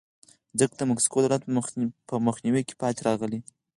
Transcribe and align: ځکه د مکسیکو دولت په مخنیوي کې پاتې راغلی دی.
ځکه 0.59 0.73
د 0.77 0.81
مکسیکو 0.91 1.17
دولت 1.23 1.41
په 2.09 2.15
مخنیوي 2.27 2.61
کې 2.67 2.77
پاتې 2.81 3.01
راغلی 3.07 3.39
دی. 3.43 3.49